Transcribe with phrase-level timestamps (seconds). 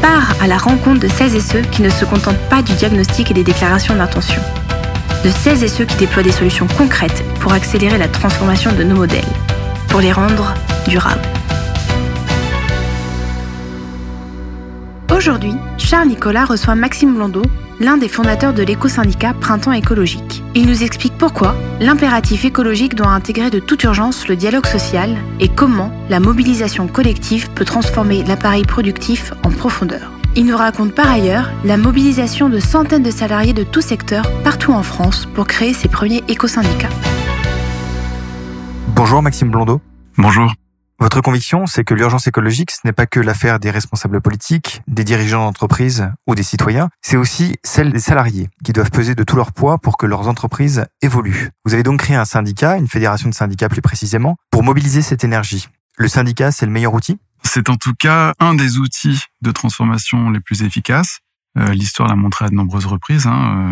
[0.00, 3.30] part à la rencontre de celles et ceux qui ne se contentent pas du diagnostic
[3.30, 4.40] et des déclarations d'intention.
[5.24, 8.96] De celles et ceux qui déploient des solutions concrètes pour accélérer la transformation de nos
[8.96, 9.24] modèles,
[9.88, 10.54] pour les rendre
[10.86, 11.22] durables.
[15.12, 15.54] Aujourd'hui,
[15.88, 17.40] Charles Nicolas reçoit Maxime Blondeau,
[17.80, 20.44] l'un des fondateurs de l'éco-syndicat Printemps écologique.
[20.54, 25.48] Il nous explique pourquoi l'impératif écologique doit intégrer de toute urgence le dialogue social et
[25.48, 30.12] comment la mobilisation collective peut transformer l'appareil productif en profondeur.
[30.36, 34.74] Il nous raconte par ailleurs la mobilisation de centaines de salariés de tous secteurs partout
[34.74, 36.90] en France pour créer ses premiers éco-syndicats.
[38.88, 39.80] Bonjour Maxime Blondeau.
[40.18, 40.52] Bonjour.
[41.00, 45.04] Votre conviction, c'est que l'urgence écologique, ce n'est pas que l'affaire des responsables politiques, des
[45.04, 49.36] dirigeants d'entreprise ou des citoyens, c'est aussi celle des salariés, qui doivent peser de tout
[49.36, 51.50] leur poids pour que leurs entreprises évoluent.
[51.64, 55.22] Vous avez donc créé un syndicat, une fédération de syndicats plus précisément, pour mobiliser cette
[55.22, 55.68] énergie.
[55.98, 57.20] Le syndicat, c'est le meilleur outil?
[57.44, 61.20] C'est en tout cas un des outils de transformation les plus efficaces.
[61.58, 63.26] Euh, l'histoire l'a montré à de nombreuses reprises.
[63.26, 63.66] Hein.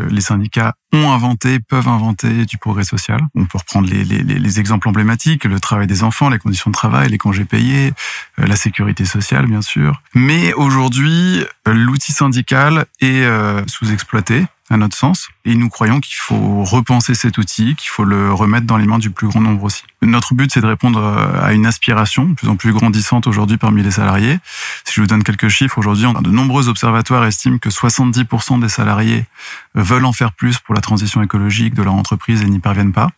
[0.00, 3.20] Euh, les syndicats ont inventé, peuvent inventer du progrès social.
[3.34, 6.74] On peut reprendre les, les, les, exemples emblématiques, le travail des enfants, les conditions de
[6.74, 7.92] travail, les congés payés,
[8.38, 10.02] euh, la sécurité sociale, bien sûr.
[10.14, 13.26] Mais aujourd'hui, l'outil syndical est
[13.66, 15.28] sous-exploité à notre sens.
[15.44, 18.98] Et nous croyons qu'il faut repenser cet outil, qu'il faut le remettre dans les mains
[18.98, 19.82] du plus grand nombre aussi.
[20.02, 21.02] Notre but, c'est de répondre
[21.40, 24.38] à une aspiration de plus en plus grandissante aujourd'hui parmi les salariés.
[24.84, 29.26] Si je vous donne quelques chiffres, aujourd'hui, de nombreux observatoires estiment que 70% des salariés
[29.74, 33.08] veulent en faire plus pour la transition écologique de leur entreprise et n'y parviennent pas.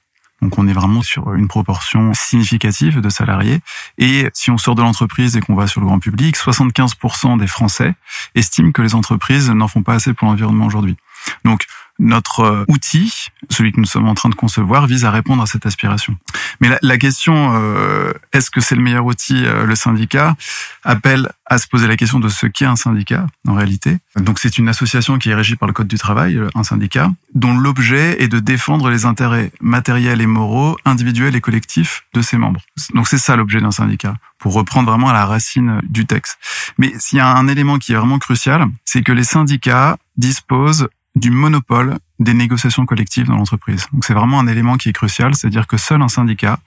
[0.42, 3.60] Donc on est vraiment sur une proportion significative de salariés.
[3.96, 7.46] Et si on sort de l'entreprise et qu'on va sur le grand public, 75% des
[7.46, 7.94] Français
[8.34, 10.96] estiment que les entreprises n'en font pas assez pour l'environnement aujourd'hui.
[11.44, 11.66] Donc
[11.98, 15.46] notre euh, outil, celui que nous sommes en train de concevoir, vise à répondre à
[15.46, 16.16] cette aspiration.
[16.60, 20.34] Mais la, question, euh, est-ce que c'est le meilleur outil, euh, le syndicat,
[20.82, 23.98] appelle à se poser la question de ce qu'est un syndicat en réalité.
[24.16, 27.56] Donc c'est une association qui est régie par le Code du travail, un syndicat, dont
[27.56, 32.60] l'objet est de défendre les intérêts matériels et moraux, individuels et collectifs de ses membres.
[32.94, 36.38] Donc c'est ça l'objet d'un syndicat, pour reprendre vraiment à la racine du texte.
[36.78, 40.88] Mais s'il y a un élément qui est vraiment crucial, c'est que les syndicats disposent
[41.14, 43.86] du monopole des négociations collectives dans l'entreprise.
[43.92, 46.58] Donc c'est vraiment un élément qui est crucial, c'est-à-dire que seul un syndicat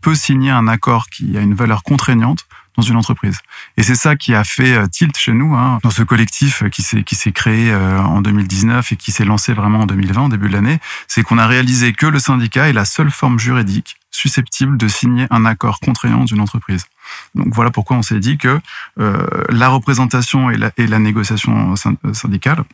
[0.00, 3.38] peut signer un accord qui a une valeur contraignante dans une entreprise.
[3.76, 6.82] Et c'est ça qui a fait euh, tilt chez nous, hein, dans ce collectif qui
[6.82, 10.28] s'est qui s'est créé euh, en 2019 et qui s'est lancé vraiment en 2020, au
[10.28, 13.96] début de l'année, c'est qu'on a réalisé que le syndicat est la seule forme juridique
[14.10, 16.86] susceptible de signer un accord contraignant d'une entreprise.
[17.34, 18.60] Donc voilà pourquoi on s'est dit que
[18.98, 21.74] euh, la représentation et la, et la négociation
[22.12, 22.64] syndicale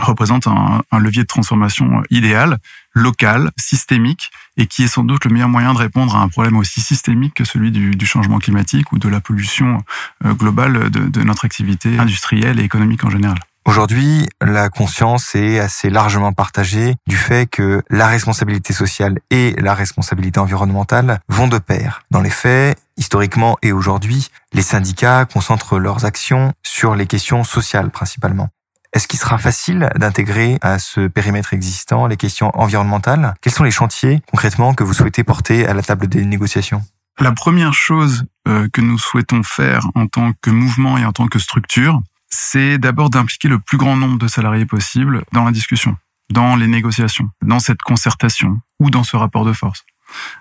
[0.00, 2.58] représente un, un, levier de transformation idéal,
[2.92, 6.56] local, systémique, et qui est sans doute le meilleur moyen de répondre à un problème
[6.56, 9.78] aussi systémique que celui du, du changement climatique ou de la pollution
[10.24, 13.38] euh, globale de, de notre activité industrielle et économique en général.
[13.66, 19.74] Aujourd'hui, la conscience est assez largement partagée du fait que la responsabilité sociale et la
[19.74, 22.02] responsabilité environnementale vont de pair.
[22.10, 27.90] Dans les faits, historiquement et aujourd'hui, les syndicats concentrent leurs actions sur les questions sociales
[27.90, 28.50] principalement.
[28.94, 33.34] Est-ce qu'il sera facile d'intégrer à ce périmètre existant les questions environnementales?
[33.42, 36.80] Quels sont les chantiers concrètement que vous souhaitez porter à la table des négociations?
[37.18, 41.26] La première chose euh, que nous souhaitons faire en tant que mouvement et en tant
[41.26, 45.96] que structure, c'est d'abord d'impliquer le plus grand nombre de salariés possible dans la discussion,
[46.30, 49.84] dans les négociations, dans cette concertation ou dans ce rapport de force.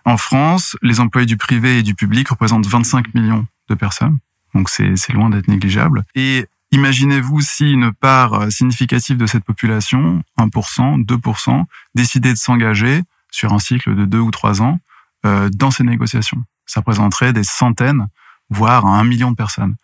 [0.05, 4.19] En France, les employés du privé et du public représentent 25 millions de personnes.
[4.53, 6.03] Donc c'est loin d'être négligeable.
[6.13, 13.03] Et Imaginez-vous si une part euh, significative de cette population, 1%, 2%, décidait de s'engager
[13.29, 14.79] sur un cycle de deux ou trois ans
[15.23, 16.43] euh, dans ces négociations.
[16.65, 18.07] Ça représenterait des centaines,
[18.49, 19.75] voire un million de personnes.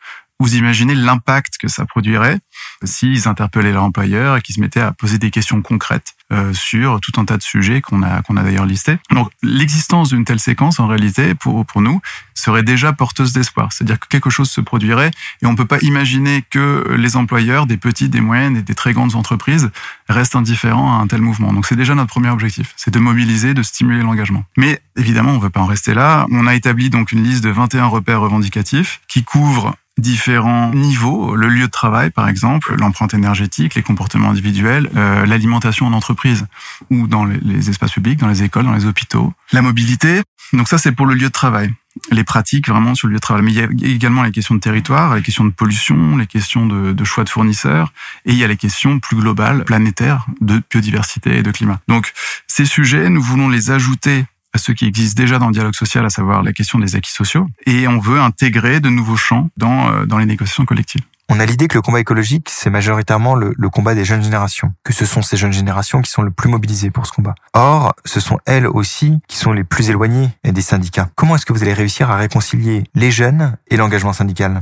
[0.42, 2.40] Vous imaginez l'impact que ça produirait
[2.86, 7.02] s'ils interpellaient leur employeur et qu'ils se mettaient à poser des questions concrètes euh, sur
[7.02, 8.98] tout un tas de sujets qu'on a qu'on a d'ailleurs listés.
[9.12, 12.00] Donc l'existence d'une telle séquence en réalité pour pour nous
[12.36, 16.44] serait déjà porteuse d'espoir, c'est-à-dire que quelque chose se produirait et on peut pas imaginer
[16.50, 19.72] que les employeurs des petites, des moyennes et des très grandes entreprises
[20.08, 21.52] restent indifférents à un tel mouvement.
[21.52, 24.46] Donc c'est déjà notre premier objectif, c'est de mobiliser, de stimuler l'engagement.
[24.56, 26.26] Mais évidemment, on veut pas en rester là.
[26.32, 31.48] On a établi donc une liste de 21 repères revendicatifs qui couvrent différents niveaux, le
[31.48, 36.46] lieu de travail par exemple, l'empreinte énergétique, les comportements individuels, euh, l'alimentation en entreprise
[36.90, 40.22] ou dans les, espaces publics, dans les écoles, dans les hôpitaux, la mobilité.
[40.54, 41.72] Donc ça c'est pour le lieu de travail.
[42.12, 43.44] Les pratiques vraiment sur le lieu de travail.
[43.44, 46.66] Mais il y a également les questions de territoire, les questions de pollution, les questions
[46.66, 47.92] de choix de fournisseurs,
[48.26, 51.80] et il y a les questions plus globales, planétaires, de biodiversité et de climat.
[51.88, 52.14] Donc
[52.48, 56.06] ces sujets, nous voulons les ajouter à ceux qui existent déjà dans le dialogue social,
[56.06, 59.92] à savoir la question des acquis sociaux, et on veut intégrer de nouveaux champs dans,
[59.92, 61.02] euh, dans les négociations collectives.
[61.32, 64.74] On a l'idée que le combat écologique, c'est majoritairement le, le, combat des jeunes générations,
[64.84, 67.36] que ce sont ces jeunes générations qui sont le plus mobilisées pour ce combat.
[67.54, 71.10] Or, ce sont elles aussi qui sont les plus éloignées des syndicats.
[71.14, 74.62] Comment est-ce que vous allez réussir à réconcilier les jeunes et l'engagement syndical?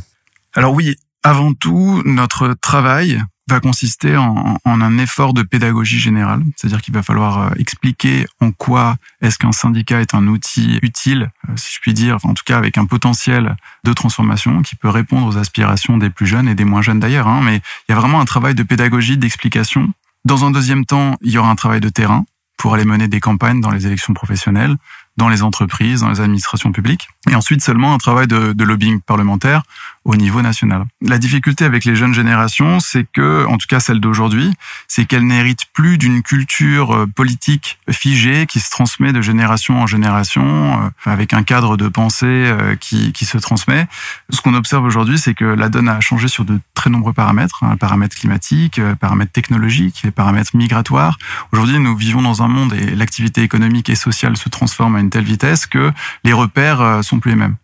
[0.56, 6.82] Alors oui, avant tout, notre travail va consister en, un effort de pédagogie générale, c'est-à-dire
[6.82, 11.54] qu'il va falloir euh, expliquer en quoi est-ce qu'un syndicat est un outil utile, euh,
[11.56, 15.28] si je puis dire, en tout cas avec un potentiel de transformation qui peut répondre
[15.28, 17.28] aux aspirations des plus jeunes et des moins jeunes d'ailleurs.
[17.28, 19.94] Hein, mais il y a vraiment un travail de pédagogie, d'explication.
[20.26, 22.26] Dans un deuxième temps, il y aura un travail de terrain
[22.58, 24.76] pour aller mener des campagnes dans les élections professionnelles,
[25.16, 29.64] dans les entreprises, dans les administrations publiques, et ensuite seulement un travail de, lobbying parlementaire
[30.04, 30.86] au niveau national.
[31.02, 34.54] La difficulté avec les jeunes générations, c'est que, en tout cas celle d'aujourd'hui,
[34.88, 39.88] c'est qu'elles n'héritent plus d'une culture euh, politique figée qui se transmet de génération en
[39.88, 43.88] génération, euh, avec un cadre de pensée euh, qui, qui se transmet.
[44.30, 47.64] Ce qu'on observe aujourd'hui, c'est que la donne a changé sur de très nombreux paramètres,
[47.64, 51.18] hein, paramètres climatiques, paramètres technologiques, les paramètres migratoires.
[51.52, 55.10] Aujourd'hui, nous vivons dans un monde et l'activité économique et sociale se transforme à une
[55.10, 55.92] telle vitesse que
[56.24, 57.58] les repères sont plus les mêmes.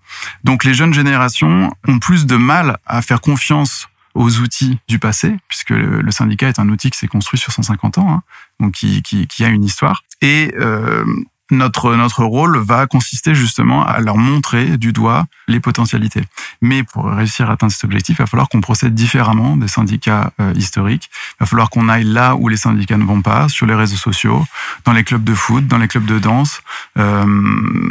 [0.44, 5.36] Donc les jeunes générations ont plus de mal à faire confiance aux outils du passé,
[5.48, 8.24] puisque le, syndicat est un outil qui s'est construit sur 150 ans, hein,
[8.60, 10.04] donc qui, a une histoire.
[10.22, 11.04] Et euh,
[11.54, 16.24] notre, notre rôle va consister justement à leur montrer du doigt les potentialités.
[16.62, 20.32] Mais pour réussir à atteindre cet objectif, il va falloir qu'on procède différemment des syndicats
[20.40, 21.10] euh, historiques.
[21.34, 23.98] Il va falloir qu'on aille là où les syndicats ne vont pas, sur les réseaux
[23.98, 24.46] sociaux,
[24.86, 26.62] dans les clubs de foot, dans les clubs de danse,
[26.98, 27.26] euh,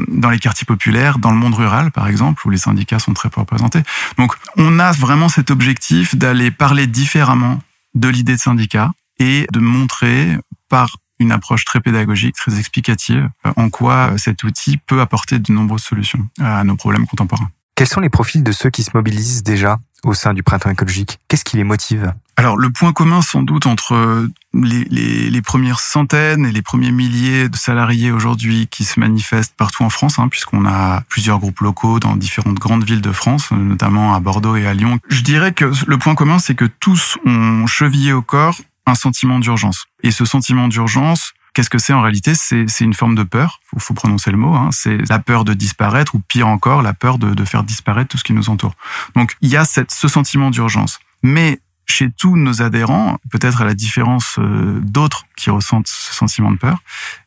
[0.09, 3.31] dans les quartiers populaires, dans le monde rural par exemple, où les syndicats sont très
[3.31, 3.83] peu représentés.
[4.19, 7.61] Donc on a vraiment cet objectif d'aller parler différemment
[7.95, 10.39] de l'idée de syndicat et de montrer
[10.69, 15.39] par une approche très pédagogique, très explicative, euh, en quoi euh, cet outil peut apporter
[15.39, 17.51] de nombreuses solutions à nos problèmes contemporains.
[17.75, 21.19] Quels sont les profils de ceux qui se mobilisent déjà au sein du printemps écologique?
[21.29, 22.13] Qu'est-ce qui les motive?
[22.37, 26.91] Alors le point commun sans doute entre les, les, les, premières centaines et les premiers
[26.91, 31.61] milliers de salariés aujourd'hui qui se manifestent partout en France, hein, puisqu'on a plusieurs groupes
[31.61, 34.99] locaux dans différentes grandes villes de France, notamment à Bordeaux et à Lyon.
[35.09, 38.57] Je dirais que le point commun, c'est que tous ont chevillé au corps
[38.87, 39.87] un sentiment d'urgence.
[40.03, 42.35] Et ce sentiment d'urgence, qu'est-ce que c'est en réalité?
[42.35, 44.71] C'est une forme de peur, il faut, prononcer le mot, hein.
[44.73, 48.19] c'est la peur de disparaître, ou pire encore, la peur de, de, faire disparaître tout
[48.19, 48.75] ce qui nous entoure.
[49.15, 50.99] Donc il y a cette, ce sentiment d'urgence.
[51.23, 56.51] Mais chez tous nos adhérents, peut-être à la différence euh, d'autres qui ressentent ce sentiment
[56.51, 56.79] de peur,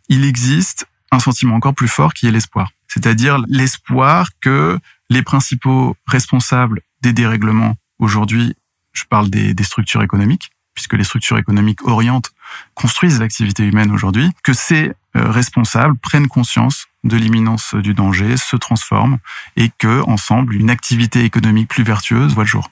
[0.09, 2.71] il existe un sentiment encore plus fort qui est l'espoir.
[2.87, 4.79] C'est-à-dire l'espoir que
[5.09, 8.55] les principaux responsables des dérèglements aujourd'hui,
[8.93, 12.31] je parle des, des structures économiques, puisque les structures économiques orientent,
[12.75, 18.55] construisent l'activité humaine aujourd'hui, que ces euh, responsables prennent conscience de l'imminence du danger, se
[18.55, 19.17] transforment
[19.55, 22.69] et que, ensemble, une activité économique plus vertueuse voit le jour.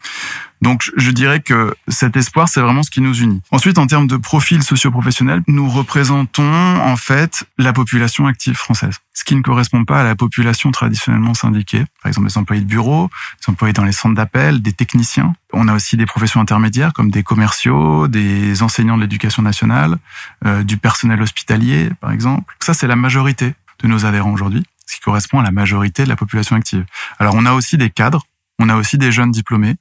[0.63, 3.41] Donc, je dirais que cet espoir, c'est vraiment ce qui nous unit.
[3.51, 8.95] Ensuite, en termes de profil socio-professionnel, nous représentons, en fait, la population active française.
[9.13, 11.83] Ce qui ne correspond pas à la population traditionnellement syndiquée.
[12.01, 13.09] Par exemple, les employés de bureau,
[13.41, 15.35] les employés dans les centres d'appel, des techniciens.
[15.51, 19.97] On a aussi des professions intermédiaires comme des commerciaux, des enseignants de l'éducation nationale,
[20.45, 22.55] euh, du personnel hospitalier, par exemple.
[22.61, 26.09] Ça, c'est la majorité de nos adhérents aujourd'hui, ce qui correspond à la majorité de
[26.09, 26.85] la population active.
[27.19, 28.25] Alors, on a aussi des cadres,
[28.59, 29.75] on a aussi des jeunes diplômés,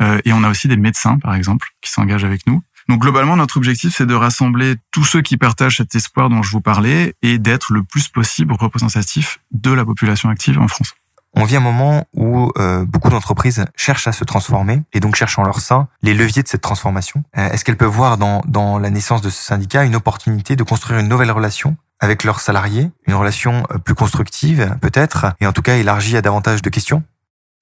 [0.00, 2.62] et on a aussi des médecins, par exemple, qui s'engagent avec nous.
[2.88, 6.52] Donc globalement, notre objectif, c'est de rassembler tous ceux qui partagent cet espoir dont je
[6.52, 10.94] vous parlais et d'être le plus possible représentatif de la population active en France.
[11.38, 15.38] On vit un moment où euh, beaucoup d'entreprises cherchent à se transformer et donc cherchent
[15.38, 17.24] en leur sein les leviers de cette transformation.
[17.36, 20.62] Euh, Est-ce qu'elles peuvent voir dans, dans la naissance de ce syndicat une opportunité de
[20.62, 25.52] construire une nouvelle relation avec leurs salariés, une relation euh, plus constructive peut-être, et en
[25.52, 27.02] tout cas élargie à davantage de questions?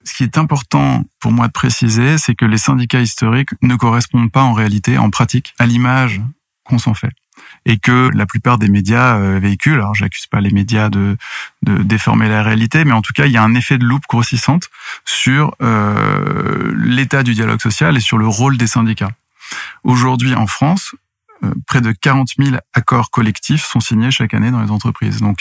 [0.04, 4.30] Ce qui est important pour moi de préciser, c'est que les syndicats historiques ne correspondent
[4.30, 6.20] pas en réalité, en pratique, à l'image
[6.64, 7.12] qu'on s'en fait.
[7.66, 11.16] Et que la plupart des médias euh, véhiculent, alors j'accuse pas les médias de,
[11.62, 14.68] déformer la réalité, mais en tout cas, il y a un effet de loupe grossissante
[15.04, 19.11] sur euh, l'état du dialogue social et sur le rôle des syndicats.
[19.82, 20.94] Aujourd'hui, en France,
[21.42, 25.20] euh, près de 40 000 accords collectifs sont signés chaque année dans les entreprises.
[25.20, 25.40] Donc,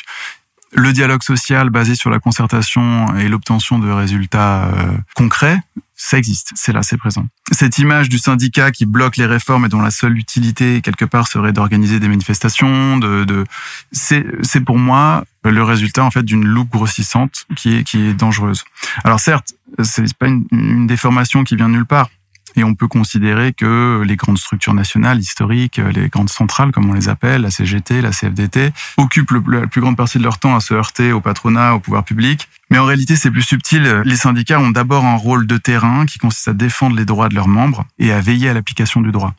[0.75, 5.59] le dialogue social basé sur la concertation et l'obtention de résultats euh, concrets,
[5.95, 7.27] Ça existe, c'est là, c'est présent.
[7.51, 11.27] Cette image du syndicat qui bloque les réformes et dont la seule utilité quelque part
[11.27, 13.45] serait d'organiser des manifestations, de, de
[13.91, 14.25] c'est
[14.65, 18.63] pour moi le résultat en fait d'une loupe grossissante qui est qui est dangereuse.
[19.03, 19.53] Alors certes,
[19.83, 22.09] c'est pas une, une déformation qui vient de nulle part.
[22.55, 26.93] Et on peut considérer que les grandes structures nationales, historiques, les grandes centrales, comme on
[26.93, 30.59] les appelle, la CGT, la CFDT, occupent la plus grande partie de leur temps à
[30.59, 32.47] se heurter au patronat, au pouvoir public.
[32.69, 34.01] Mais en réalité, c'est plus subtil.
[34.05, 37.35] Les syndicats ont d'abord un rôle de terrain qui consiste à défendre les droits de
[37.35, 39.33] leurs membres et à veiller à l'application du droit.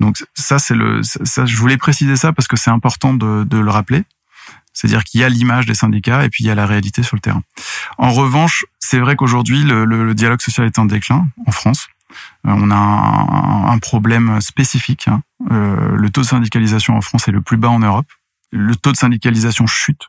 [0.00, 3.58] Donc ça, c'est le, ça, je voulais préciser ça parce que c'est important de, de
[3.58, 4.04] le rappeler.
[4.72, 7.16] C'est-à-dire qu'il y a l'image des syndicats et puis il y a la réalité sur
[7.16, 7.42] le terrain.
[7.98, 11.88] En revanche, c'est vrai qu'aujourd'hui, le, le, dialogue social est en déclin en France.
[12.46, 15.08] Euh, on a un, problème spécifique.
[15.08, 15.22] Hein.
[15.50, 18.06] Euh, le taux de syndicalisation en France est le plus bas en Europe.
[18.50, 20.08] Le taux de syndicalisation chute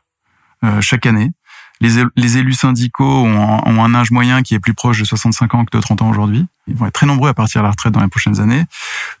[0.64, 1.32] euh, chaque année.
[1.80, 5.76] Les, élus syndicaux ont un, âge moyen qui est plus proche de 65 ans que
[5.76, 6.46] de 30 ans aujourd'hui.
[6.66, 8.64] Ils vont être très nombreux à partir de la retraite dans les prochaines années.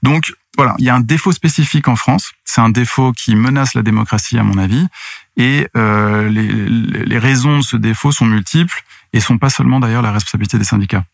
[0.02, 2.32] Donc voilà, il y a un défaut spécifique en France.
[2.44, 4.86] C'est un défaut qui menace la démocratie à mon avis.
[5.36, 10.12] Et les, les raisons de ce défaut sont multiples et sont pas seulement d'ailleurs la
[10.12, 11.04] responsabilité des syndicats.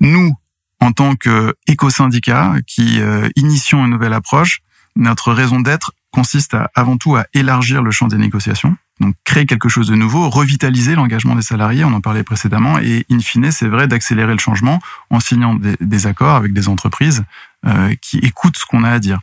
[0.00, 0.34] Nous,
[0.80, 4.60] en tant qu'éco-syndicat qui euh, initions une nouvelle approche,
[4.96, 9.68] notre raison d'être consiste avant tout à élargir le champ des négociations, donc créer quelque
[9.68, 13.66] chose de nouveau, revitaliser l'engagement des salariés, on en parlait précédemment, et in fine, c'est
[13.66, 17.24] vrai d'accélérer le changement en signant des, accords avec des entreprises
[17.66, 19.20] euh, qui écoutent ce qu'on a à dire.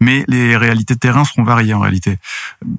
[0.00, 2.18] Mais les réalités de terrain seront variées en réalité.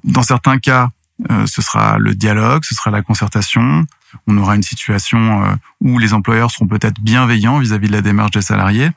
[0.03, 0.89] Dans certains cas,
[1.31, 3.85] euh, ce sera le dialogue, ce sera la concertation,
[4.27, 8.31] on aura une situation euh, où les employeurs seront peut-être bienveillants vis-à-vis de la démarche
[8.31, 8.89] des salariés,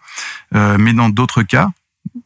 [0.55, 1.71] euh, mais dans d'autres cas,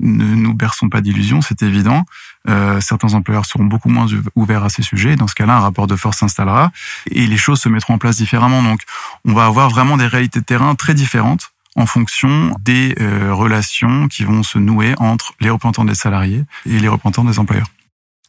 [0.01, 2.05] ne nous berçons pas d'illusions, c'est évident.
[2.49, 5.17] Euh, certains employeurs seront beaucoup moins ouverts à ces sujets.
[5.17, 6.71] Dans ce cas-là, un rapport de force s'installera
[7.11, 8.63] et les choses se mettront en place différemment.
[8.63, 8.83] Donc,
[9.25, 12.95] on va avoir vraiment des réalités de terrain très différentes en fonction des
[13.31, 17.67] relations qui vont se nouer entre les représentants des salariés et les représentants des employeurs.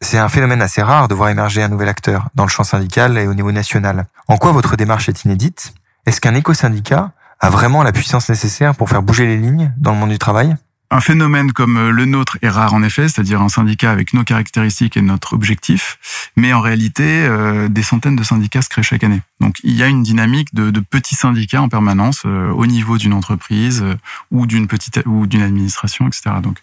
[0.02, 3.18] C'est un phénomène assez rare de voir émerger un nouvel acteur dans le champ syndical
[3.18, 4.06] et au niveau national.
[4.28, 5.74] En quoi votre démarche est inédite?
[6.06, 9.98] Est-ce qu'un éco-syndicat a vraiment la puissance nécessaire pour faire bouger les lignes dans le
[9.98, 10.56] monde du travail?
[10.92, 14.24] Un phénomène comme euh, le nôtre est rare en effet, c'est-à-dire un syndicat avec nos
[14.24, 19.04] caractéristiques et notre objectif, mais en réalité, euh, des centaines de syndicats se créent chaque
[19.04, 19.22] année.
[19.40, 23.00] Donc il y a une dynamique de, de petits syndicats en permanence euh, au niveau
[23.00, 23.84] d'une entreprise
[24.30, 26.36] ou d'une petite ou d'une administration, etc.
[26.42, 26.60] Donc,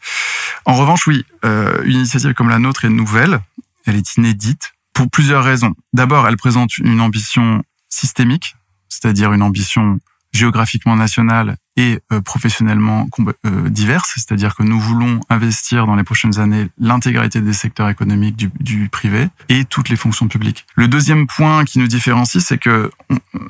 [0.65, 3.41] en revanche, oui, une initiative comme la nôtre est nouvelle,
[3.87, 5.75] elle est inédite pour plusieurs raisons.
[5.93, 8.57] D'abord, elle présente une ambition systémique,
[8.89, 9.99] c'est-à-dire une ambition
[10.33, 13.09] géographiquement nationale et euh, professionnellement
[13.47, 18.37] euh, diverses, c'est-à-dire que nous voulons investir dans les prochaines années l'intégralité des secteurs économiques
[18.37, 20.67] du, du, privé et toutes les fonctions publiques.
[20.75, 22.91] Le deuxième point qui nous différencie, c'est que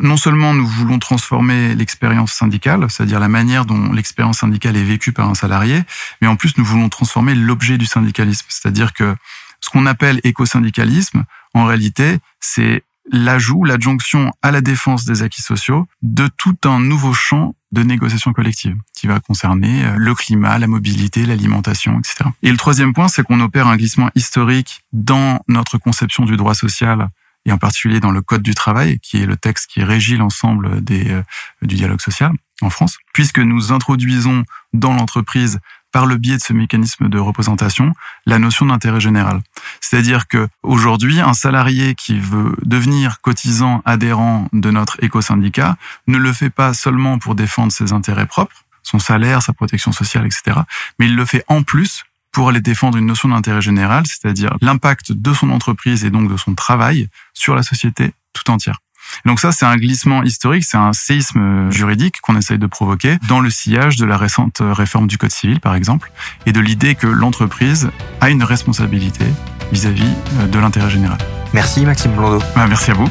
[0.01, 5.13] non seulement nous voulons transformer l'expérience syndicale, c'est-à-dire la manière dont l'expérience syndicale est vécue
[5.13, 5.83] par un salarié,
[6.21, 9.17] mais en plus nous voulons transformer l'objet du syndicalisme, c'est-à-dire que
[9.61, 11.25] ce qu'on appelle éco-syndicalisme,
[11.55, 17.13] en réalité, c'est l'ajout, l'adjonction à la défense des acquis sociaux de tout un nouveau
[17.13, 22.31] champ de négociation collective qui va concerner euh, le climat, la mobilité, l'alimentation, etc.
[22.43, 26.55] Et le troisième point, c'est qu'on opère un glissement historique dans notre conception du droit
[26.55, 27.09] social
[27.47, 30.83] et en particulier dans le Code du travail, qui est le texte qui régit l'ensemble
[30.83, 31.23] des, euh,
[31.63, 35.59] du dialogue social en France, puisque nous introduisons dans l'entreprise
[35.93, 37.93] par le biais de ce mécanisme de représentation,
[38.25, 39.43] la notion d'intérêt général.
[39.81, 46.33] C'est-à-dire que aujourd'hui, un salarié qui veut devenir cotisant adhérent de notre éco-syndicat ne le
[46.33, 50.61] fait pas seulement pour défendre ses intérêts propres, son salaire, sa protection sociale, etc.,
[50.99, 55.13] mais il le fait en plus pour aller défendre une notion d'intérêt général, c'est-à-dire l'impact
[55.13, 58.79] de son entreprise et donc de son travail sur la société tout entière.
[59.27, 63.41] Donc ça, c'est un glissement historique, c'est un séisme juridique qu'on essaye de provoquer dans
[63.41, 66.13] le sillage de la récente réforme du Code civil, par exemple,
[66.47, 69.27] et de l'idée que l'entreprise a une responsabilité
[69.73, 71.19] vis-à-vis euh, de l'intérêt général.
[71.53, 72.43] Merci Maxime Blondeau.
[72.55, 73.09] Bah, merci à vous.